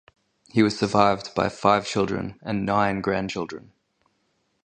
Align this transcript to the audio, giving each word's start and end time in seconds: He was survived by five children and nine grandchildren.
He 0.49 0.63
was 0.63 0.75
survived 0.79 1.35
by 1.35 1.47
five 1.49 1.85
children 1.85 2.39
and 2.41 2.65
nine 2.65 3.01
grandchildren. 3.01 3.71